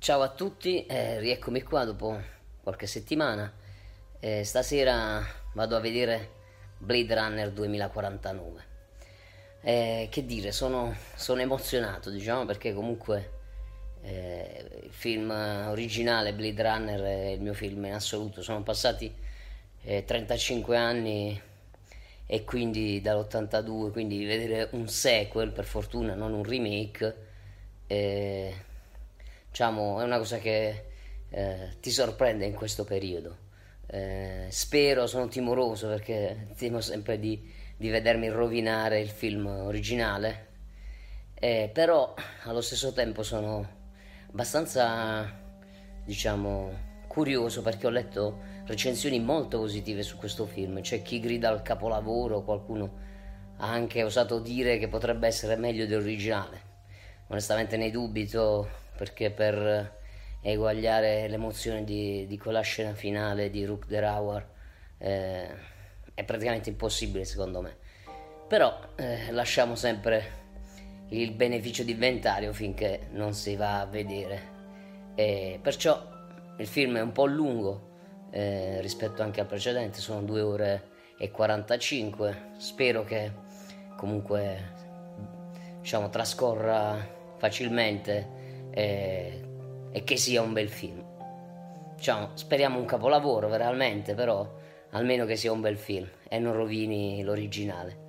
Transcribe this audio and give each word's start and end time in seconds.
Ciao 0.00 0.22
a 0.22 0.30
tutti, 0.30 0.86
eh, 0.86 1.18
rieccomi 1.18 1.60
qua 1.60 1.84
dopo 1.84 2.18
qualche 2.62 2.86
settimana. 2.86 3.52
Eh, 4.18 4.44
stasera 4.44 5.22
vado 5.52 5.76
a 5.76 5.80
vedere 5.80 6.30
Blade 6.78 7.14
Runner 7.14 7.50
2049. 7.50 8.64
Eh, 9.60 10.08
che 10.10 10.24
dire, 10.24 10.52
sono, 10.52 10.96
sono, 11.16 11.42
emozionato, 11.42 12.08
diciamo, 12.08 12.46
perché 12.46 12.72
comunque 12.72 13.30
eh, 14.00 14.80
il 14.84 14.90
film 14.90 15.28
originale 15.68 16.32
Blade 16.32 16.62
Runner 16.62 17.00
è 17.02 17.26
il 17.32 17.42
mio 17.42 17.52
film 17.52 17.84
in 17.84 17.92
assoluto. 17.92 18.40
Sono 18.40 18.62
passati 18.62 19.14
35 19.82 20.74
eh, 20.74 20.78
anni 20.78 21.42
e 22.24 22.44
quindi 22.44 23.02
dall'82, 23.02 23.92
quindi 23.92 24.24
vedere 24.24 24.70
un 24.72 24.88
sequel, 24.88 25.50
per 25.50 25.66
fortuna, 25.66 26.14
non 26.14 26.32
un 26.32 26.42
remake 26.42 27.16
eh, 27.86 28.68
diciamo, 29.50 30.00
è 30.00 30.04
una 30.04 30.18
cosa 30.18 30.38
che 30.38 30.84
eh, 31.28 31.76
ti 31.80 31.90
sorprende 31.90 32.46
in 32.46 32.54
questo 32.54 32.84
periodo. 32.84 33.48
Eh, 33.86 34.46
spero, 34.50 35.06
sono 35.06 35.28
timoroso 35.28 35.88
perché 35.88 36.48
temo 36.56 36.80
sempre 36.80 37.18
di, 37.18 37.52
di 37.76 37.88
vedermi 37.88 38.28
rovinare 38.28 39.00
il 39.00 39.10
film 39.10 39.46
originale, 39.46 40.46
eh, 41.34 41.70
però 41.72 42.14
allo 42.44 42.60
stesso 42.60 42.92
tempo 42.92 43.22
sono 43.22 43.78
abbastanza, 44.30 45.28
diciamo, 46.04 46.88
curioso 47.08 47.62
perché 47.62 47.88
ho 47.88 47.90
letto 47.90 48.38
recensioni 48.66 49.18
molto 49.18 49.58
positive 49.58 50.02
su 50.04 50.16
questo 50.16 50.46
film. 50.46 50.80
C'è 50.80 51.02
chi 51.02 51.18
grida 51.18 51.48
al 51.48 51.62
capolavoro, 51.62 52.42
qualcuno 52.42 53.08
ha 53.56 53.68
anche 53.68 54.04
osato 54.04 54.38
dire 54.38 54.78
che 54.78 54.86
potrebbe 54.86 55.26
essere 55.26 55.56
meglio 55.56 55.86
dell'originale. 55.86 56.68
Onestamente 57.28 57.76
ne 57.76 57.90
dubito 57.90 58.68
perché 59.00 59.30
per 59.30 59.96
eguagliare 60.42 61.26
l'emozione 61.26 61.84
di, 61.84 62.26
di 62.26 62.36
quella 62.36 62.60
scena 62.60 62.92
finale 62.92 63.48
di 63.48 63.64
Rook 63.64 63.86
the 63.86 64.04
Hour 64.04 64.46
eh, 64.98 65.48
è 66.12 66.22
praticamente 66.22 66.68
impossibile 66.68 67.24
secondo 67.24 67.62
me. 67.62 67.78
Però 68.46 68.78
eh, 68.96 69.32
lasciamo 69.32 69.74
sempre 69.74 70.38
il 71.08 71.32
beneficio 71.32 71.82
di 71.82 71.92
inventario 71.92 72.52
finché 72.52 73.08
non 73.12 73.32
si 73.32 73.56
va 73.56 73.80
a 73.80 73.86
vedere. 73.86 74.42
E 75.14 75.58
perciò 75.62 75.98
il 76.58 76.66
film 76.66 76.98
è 76.98 77.00
un 77.00 77.12
po' 77.12 77.24
lungo 77.24 78.28
eh, 78.30 78.82
rispetto 78.82 79.22
anche 79.22 79.40
al 79.40 79.46
precedente, 79.46 79.98
sono 80.00 80.20
2 80.20 80.40
ore 80.42 80.88
e 81.16 81.30
45. 81.30 82.50
Spero 82.58 83.02
che 83.04 83.32
comunque 83.96 84.74
diciamo 85.80 86.10
trascorra 86.10 87.16
facilmente 87.38 88.39
e, 88.70 89.40
e 89.90 90.04
che 90.04 90.16
sia 90.16 90.42
un 90.42 90.52
bel 90.52 90.68
film. 90.68 91.02
Diciamo, 91.96 92.30
speriamo 92.34 92.78
un 92.78 92.84
capolavoro 92.86 93.48
veramente, 93.48 94.14
però 94.14 94.48
almeno 94.90 95.26
che 95.26 95.36
sia 95.36 95.52
un 95.52 95.60
bel 95.60 95.76
film 95.76 96.08
e 96.28 96.38
non 96.38 96.54
rovini 96.54 97.22
l'originale. 97.22 98.08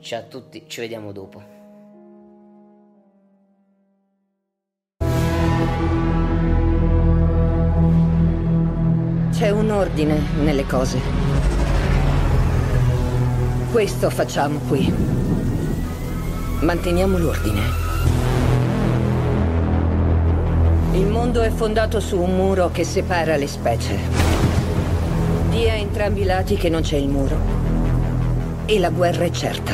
Ciao 0.00 0.20
a 0.20 0.22
tutti, 0.24 0.64
ci 0.66 0.80
vediamo 0.80 1.12
dopo. 1.12 1.58
C'è 9.32 9.50
un 9.50 9.70
ordine 9.70 10.20
nelle 10.42 10.66
cose. 10.66 10.98
Questo 13.72 14.10
facciamo 14.10 14.58
qui. 14.68 14.92
Manteniamo 16.60 17.16
l'ordine. 17.16 17.89
Il 21.00 21.06
mondo 21.06 21.40
è 21.40 21.48
fondato 21.48 21.98
su 21.98 22.20
un 22.20 22.36
muro 22.36 22.70
che 22.70 22.84
separa 22.84 23.36
le 23.36 23.46
specie. 23.46 23.96
Di 25.48 25.66
a 25.66 25.72
entrambi 25.72 26.20
i 26.20 26.24
lati 26.24 26.56
che 26.56 26.68
non 26.68 26.82
c'è 26.82 26.98
il 26.98 27.08
muro. 27.08 27.38
E 28.66 28.78
la 28.78 28.90
guerra 28.90 29.24
è 29.24 29.30
certa. 29.30 29.72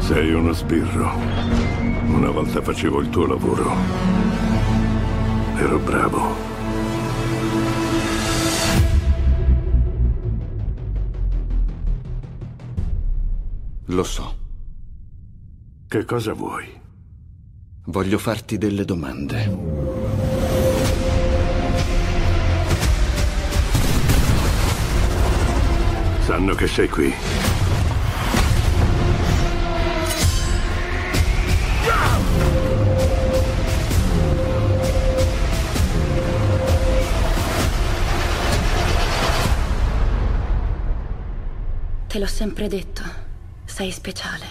Sei 0.00 0.32
uno 0.34 0.52
sbirro. 0.52 1.12
Una 2.08 2.30
volta 2.30 2.60
facevo 2.60 3.00
il 3.00 3.08
tuo 3.08 3.24
lavoro. 3.24 3.72
Ero 5.56 5.78
bravo. 5.78 6.49
Lo 13.92 14.04
so. 14.04 14.38
Che 15.88 16.04
cosa 16.04 16.32
vuoi? 16.32 16.80
Voglio 17.86 18.18
farti 18.18 18.56
delle 18.56 18.84
domande. 18.84 19.44
Sanno 26.20 26.54
che 26.54 26.68
sei 26.68 26.88
qui. 26.88 27.12
Te 42.06 42.18
l'ho 42.18 42.26
sempre 42.26 42.68
detto, 42.68 43.19
sei 43.70 43.92
speciale. 43.92 44.46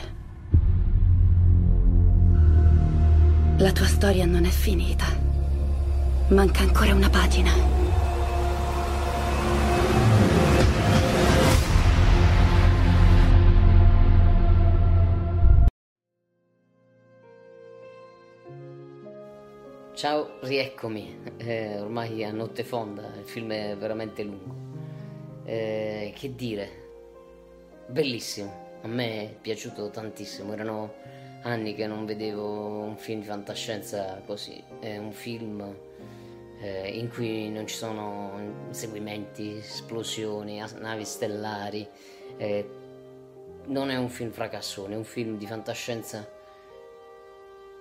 La 3.58 3.72
tua 3.74 3.86
storia 3.86 4.26
non 4.26 4.46
è 4.46 4.50
finita. 4.50 5.06
Manca 6.30 6.62
ancora 6.62 6.94
una 6.96 7.10
pagina. 7.10 7.52
Ciao, 19.94 20.40
rieccomi. 20.44 21.20
Eh, 21.38 21.82
ormai 21.82 22.24
a 22.24 22.32
notte 22.32 22.64
fonda, 22.64 23.14
il 23.18 23.26
film 23.26 23.52
è 23.52 23.76
veramente 23.78 24.24
lungo. 24.24 24.56
Eh, 25.44 26.14
che 26.16 26.34
dire? 26.36 26.88
Bellissimo, 27.88 28.69
a 28.82 28.88
me 28.88 29.22
è 29.24 29.36
piaciuto 29.40 29.90
tantissimo. 29.90 30.54
Erano 30.54 30.94
anni 31.44 31.74
che 31.76 31.88
non 31.88 32.06
vedevo 32.06 32.84
un 32.84 32.98
film 32.98 33.22
di 33.22 33.28
fantascienza 33.28 34.22
così. 34.26 34.62
È 34.80 34.98
un 34.98 35.12
film 35.12 35.76
eh, 36.62 36.90
in 36.90 37.10
cui 37.10 37.50
non 37.50 37.68
ci 37.68 37.76
sono 37.76 38.62
inseguimenti, 38.68 39.58
esplosioni, 39.58 40.64
navi 40.80 41.06
stellari. 41.06 41.88
Eh, 42.38 42.70
non 43.66 43.90
è 43.90 43.98
un 43.98 44.10
film 44.10 44.32
fracassone, 44.32 44.94
è 44.96 44.98
un 44.98 45.04
film 45.04 45.38
di 45.38 45.46
fantascienza 45.46 46.28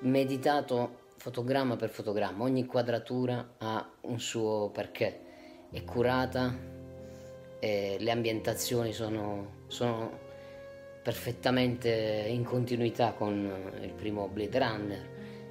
meditato 0.01 1.07
fotogramma 1.17 1.77
per 1.77 1.89
fotogramma, 1.89 2.45
ogni 2.45 2.65
quadratura 2.67 3.55
ha 3.59 3.91
un 4.03 4.21
suo 4.21 4.71
perché, 4.71 5.21
è 5.71 5.83
curata, 5.83 6.55
e 7.59 7.97
le 7.99 8.11
ambientazioni 8.11 8.93
sono, 8.93 9.65
sono 9.67 10.27
perfettamente 11.09 11.89
in 12.29 12.45
continuità 12.45 13.13
con 13.13 13.51
il 13.81 13.95
primo 13.95 14.29
Blade 14.29 14.59
Runner, 14.59 15.09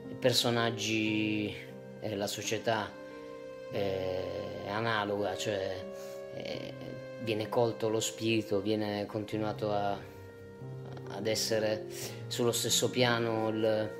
i 0.08 0.14
personaggi 0.14 1.52
e 2.00 2.16
la 2.16 2.28
società 2.28 2.88
è 3.72 4.68
analoga, 4.68 5.36
cioè 5.36 5.84
viene 7.24 7.50
colto 7.50 7.90
lo 7.90 8.00
spirito, 8.00 8.62
viene 8.62 9.08
continuato 9.08 9.72
a, 9.72 9.98
ad 11.10 11.26
essere 11.26 11.86
sullo 12.28 12.52
stesso 12.52 12.92
piano 12.92 13.50
il, 13.50 13.92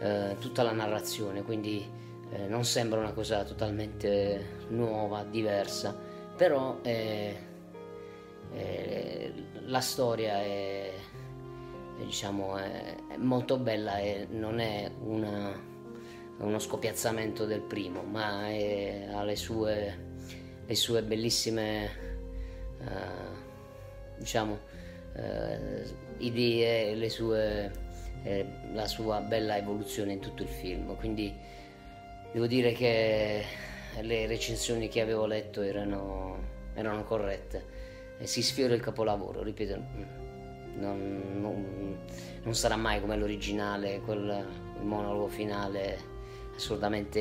eh, 0.00 0.36
tutta 0.38 0.62
la 0.62 0.72
narrazione, 0.72 1.42
quindi 1.42 1.90
eh, 2.32 2.46
non 2.48 2.66
sembra 2.66 3.00
una 3.00 3.12
cosa 3.12 3.44
totalmente 3.44 4.66
nuova, 4.68 5.24
diversa, 5.24 5.96
però 6.36 6.80
eh, 6.82 7.47
la 9.66 9.80
storia 9.80 10.40
è, 10.42 10.92
diciamo, 11.98 12.56
è, 12.56 12.96
molto 13.18 13.58
bella 13.58 13.98
e 13.98 14.26
non 14.30 14.60
è 14.60 14.90
una, 15.02 15.60
uno 16.38 16.58
scopiazzamento 16.58 17.44
del 17.44 17.60
primo, 17.60 18.02
ma 18.02 18.46
ha 18.46 19.22
le 19.22 19.36
sue, 19.36 19.98
le 20.66 20.74
sue 20.74 21.02
bellissime 21.02 21.84
eh, 22.80 24.16
diciamo, 24.18 24.58
eh, 25.14 25.84
idee, 26.18 27.08
sue 27.08 27.86
eh, 28.24 28.46
la 28.72 28.86
sua 28.86 29.20
bella 29.20 29.56
evoluzione 29.56 30.12
in 30.12 30.20
tutto 30.20 30.42
il 30.42 30.48
film. 30.48 30.96
Quindi 30.96 31.34
devo 32.32 32.46
dire 32.46 32.72
che 32.72 33.44
le 34.00 34.26
recensioni 34.26 34.88
che 34.88 35.00
avevo 35.00 35.26
letto 35.26 35.62
erano, 35.62 36.38
erano 36.74 37.04
corrette. 37.04 37.86
Si 38.22 38.42
sfiora 38.42 38.74
il 38.74 38.80
capolavoro, 38.80 39.42
ripeto, 39.42 39.76
non, 40.76 41.38
non, 41.40 41.96
non 42.42 42.54
sarà 42.54 42.76
mai 42.76 43.00
come 43.00 43.16
l'originale, 43.16 44.00
quel, 44.00 44.46
monologo 44.82 45.26
finale 45.28 46.16
assolutamente 46.54 47.18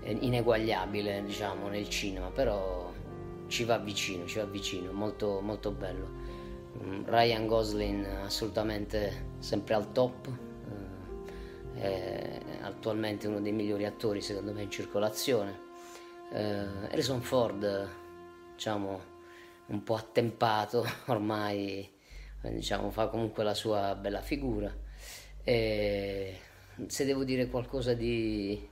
ineguagliabile 0.00 1.22
diciamo 1.24 1.68
nel 1.68 1.86
cinema 1.90 2.30
però 2.30 2.90
ci 3.48 3.64
va 3.64 3.76
vicino 3.76 4.24
ci 4.26 4.38
va 4.38 4.44
vicino 4.46 4.92
molto 4.92 5.40
molto 5.42 5.70
bello 5.70 6.28
Mm, 6.84 7.04
Ryan 7.06 7.46
Gosling 7.46 8.06
assolutamente 8.24 9.30
sempre 9.38 9.74
al 9.74 9.90
top, 9.92 10.28
eh, 11.74 11.80
è 11.80 12.40
attualmente 12.62 13.26
uno 13.26 13.40
dei 13.40 13.52
migliori 13.52 13.84
attori 13.84 14.20
secondo 14.20 14.52
me 14.52 14.62
in 14.62 14.70
circolazione. 14.70 15.66
Eh, 16.32 16.66
Harrison 16.90 17.20
Ford, 17.20 17.88
diciamo, 18.58 19.00
un 19.66 19.84
po' 19.84 19.94
attempato 19.94 20.84
ormai, 21.06 21.88
diciamo, 22.42 22.90
fa 22.90 23.06
comunque 23.06 23.44
la 23.44 23.54
sua 23.54 23.94
bella 23.94 24.20
figura. 24.20 24.74
E 25.44 26.40
se 26.86 27.04
devo 27.04 27.22
dire 27.22 27.46
qualcosa 27.46 27.94
di 27.94 28.68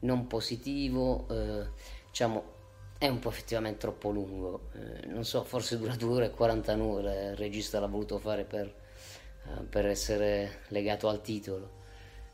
non 0.00 0.26
positivo, 0.28 1.26
eh, 1.28 1.66
diciamo, 2.06 2.58
è 2.96 3.08
un 3.08 3.18
po' 3.18 3.30
effettivamente 3.30 3.80
troppo 3.80 4.10
lungo, 4.10 4.70
eh, 4.74 5.06
non 5.06 5.24
so, 5.24 5.42
forse 5.42 5.76
dura 5.76 5.96
2 5.96 6.14
ore 6.14 6.26
e 6.26 6.30
49, 6.30 7.30
il 7.30 7.36
regista 7.36 7.80
l'ha 7.80 7.86
voluto 7.86 8.18
fare 8.18 8.44
per, 8.44 8.66
eh, 8.66 9.62
per 9.64 9.86
essere 9.86 10.62
legato 10.68 11.08
al 11.08 11.22
titolo, 11.22 11.68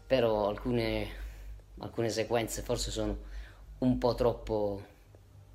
però 0.06 0.48
alcune, 0.48 1.08
alcune, 1.78 2.10
sequenze 2.10 2.62
forse 2.62 2.90
sono 2.90 3.16
un 3.78 3.98
po' 3.98 4.14
troppo, 4.14 4.82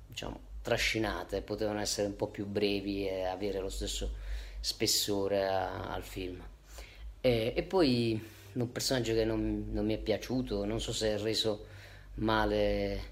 diciamo, 0.06 0.50
trascinate, 0.62 1.42
potevano 1.42 1.80
essere 1.80 2.06
un 2.06 2.16
po' 2.16 2.28
più 2.28 2.46
brevi 2.46 3.06
e 3.08 3.24
avere 3.24 3.58
lo 3.58 3.68
stesso 3.68 4.14
spessore 4.60 5.46
a, 5.46 5.92
al 5.92 6.02
film. 6.02 6.42
E, 7.20 7.52
e, 7.54 7.62
poi 7.62 8.20
un 8.52 8.72
personaggio 8.72 9.12
che 9.12 9.24
non, 9.24 9.66
non 9.70 9.84
mi 9.84 9.94
è 9.94 9.98
piaciuto, 9.98 10.64
non 10.64 10.80
so 10.80 10.92
se 10.92 11.14
è 11.14 11.18
reso 11.18 11.66
male 12.14 13.10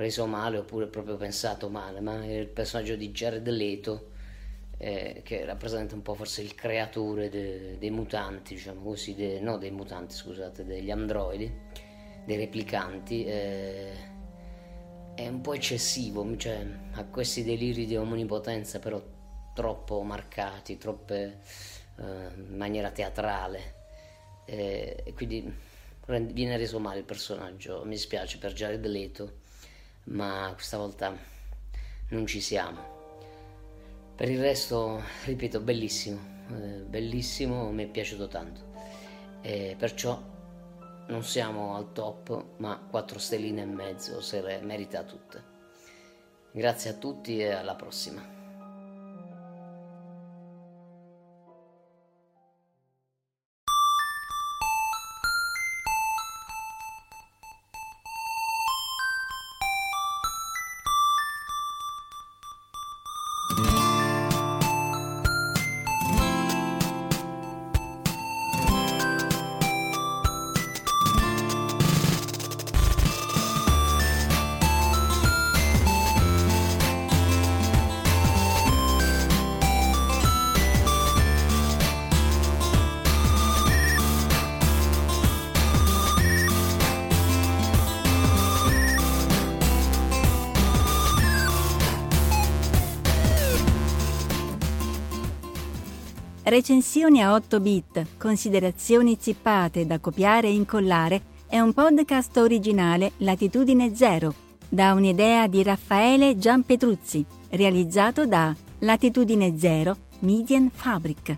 reso 0.00 0.26
male 0.26 0.56
oppure 0.58 0.86
proprio 0.86 1.16
pensato 1.16 1.68
male, 1.68 2.00
ma 2.00 2.22
è 2.22 2.32
il 2.32 2.46
personaggio 2.46 2.96
di 2.96 3.10
Jared 3.10 3.46
Leto 3.48 4.08
eh, 4.78 5.20
che 5.22 5.44
rappresenta 5.44 5.94
un 5.94 6.02
po' 6.02 6.14
forse 6.14 6.40
il 6.40 6.54
creatore 6.54 7.28
de, 7.28 7.76
dei 7.78 7.90
mutanti, 7.90 8.54
diciamo 8.54 8.80
così, 8.80 9.14
de, 9.14 9.40
no 9.40 9.58
dei 9.58 9.70
mutanti, 9.70 10.14
scusate, 10.14 10.64
degli 10.64 10.90
androidi, 10.90 11.52
dei 12.24 12.36
replicanti. 12.36 13.24
Eh, 13.26 13.92
è 15.24 15.28
un 15.28 15.40
po' 15.40 15.54
eccessivo, 15.54 16.36
cioè 16.36 16.66
ha 16.92 17.04
questi 17.04 17.44
deliri 17.44 17.86
di 17.86 17.96
omnipotenza 17.96 18.78
però 18.78 19.02
troppo 19.54 20.02
marcati, 20.02 20.78
troppe 20.78 21.40
eh, 21.96 22.02
in 22.02 22.56
maniera 22.56 22.90
teatrale. 22.90 23.74
Eh, 24.46 25.02
e 25.04 25.12
quindi 25.14 25.68
viene 26.06 26.56
reso 26.56 26.78
male 26.80 26.98
il 26.98 27.04
personaggio, 27.04 27.84
mi 27.84 27.96
spiace 27.96 28.38
per 28.38 28.52
Jared 28.52 28.84
Leto 28.86 29.38
ma 30.04 30.50
questa 30.54 30.76
volta 30.78 31.16
non 32.08 32.26
ci 32.26 32.40
siamo. 32.40 32.98
Per 34.16 34.28
il 34.28 34.40
resto, 34.40 35.02
ripeto, 35.24 35.60
bellissimo, 35.60 36.18
eh, 36.50 36.82
bellissimo, 36.82 37.70
mi 37.70 37.84
è 37.84 37.86
piaciuto 37.86 38.28
tanto. 38.28 38.68
E 39.40 39.76
perciò 39.78 40.20
non 41.10 41.24
siamo 41.24 41.74
al 41.74 41.92
top, 41.92 42.58
ma 42.58 42.78
4 42.88 43.18
stelline 43.18 43.62
e 43.62 43.66
mezzo 43.66 44.20
se 44.20 44.40
le 44.40 44.60
merita 44.60 45.02
tutte. 45.02 45.42
Grazie 46.52 46.90
a 46.90 46.94
tutti 46.94 47.38
e 47.38 47.50
alla 47.50 47.74
prossima. 47.74 48.39
Recensioni 96.50 97.22
a 97.22 97.32
8 97.34 97.60
bit, 97.60 98.06
considerazioni 98.18 99.16
zippate 99.20 99.86
da 99.86 100.00
copiare 100.00 100.48
e 100.48 100.52
incollare 100.52 101.22
è 101.46 101.60
un 101.60 101.72
podcast 101.72 102.36
originale 102.38 103.12
Latitudine 103.18 103.94
Zero, 103.94 104.34
da 104.68 104.92
un'idea 104.94 105.46
di 105.46 105.62
Raffaele 105.62 106.38
Gianpetruzzi, 106.38 107.24
realizzato 107.50 108.26
da 108.26 108.52
Latitudine 108.80 109.56
Zero 109.60 109.96
Median 110.22 110.70
Fabric. 110.74 111.36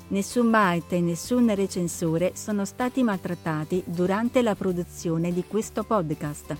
Nessun 0.08 0.50
byte 0.50 0.96
e 0.96 1.00
nessun 1.00 1.54
recensore 1.54 2.32
sono 2.34 2.64
stati 2.64 3.02
maltrattati 3.02 3.82
durante 3.86 4.42
la 4.42 4.54
produzione 4.54 5.32
di 5.32 5.44
questo 5.46 5.84
podcast. 5.84 6.56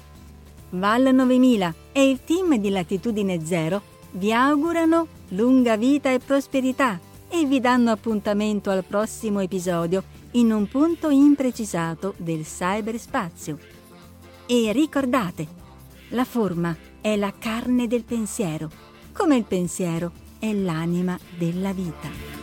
Val 0.71 1.13
9000 1.13 1.75
e 1.91 2.09
il 2.09 2.21
team 2.25 2.57
di 2.57 2.71
Latitudine 2.71 3.45
Zero 3.45 3.83
vi 4.13 4.33
augurano 4.33 5.07
lunga 5.31 5.77
vita 5.77 6.13
e 6.13 6.21
prosperità 6.21 6.99
e 7.29 7.45
vi 7.45 7.61
danno 7.61 7.91
appuntamento 7.91 8.71
al 8.71 8.85
prossimo 8.85 9.41
episodio 9.41 10.03
in 10.33 10.53
un 10.53 10.69
punto 10.69 11.11
imprecisato 11.11 12.15
del 12.17 12.45
cyberspazio. 12.45 13.59
E 14.47 14.71
ricordate, 14.73 15.47
la 16.11 16.25
forma 16.25 16.77
è 17.01 17.17
la 17.17 17.33
carne 17.37 17.87
del 17.87 18.05
pensiero, 18.05 18.71
come 19.21 19.37
il 19.37 19.45
pensiero 19.45 20.13
è 20.39 20.51
l'anima 20.51 21.19
della 21.37 21.75
vita. 21.75 22.40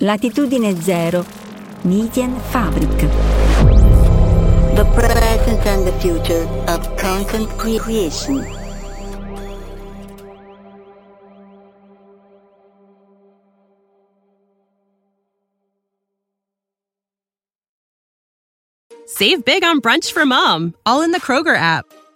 Latitudine 0.00 0.72
Zero, 0.80 1.26
Median 1.84 2.40
Fabric. 2.50 2.88
The 4.74 4.90
present 4.94 5.66
and 5.66 5.86
the 5.86 5.92
future 6.00 6.48
of 6.68 6.96
content 6.96 7.46
creation. 7.58 8.46
Save 19.04 19.44
big 19.44 19.62
on 19.64 19.82
brunch 19.82 20.12
for 20.12 20.24
mom, 20.24 20.74
all 20.86 21.02
in 21.02 21.10
the 21.10 21.20
Kroger 21.20 21.54
app. 21.54 21.84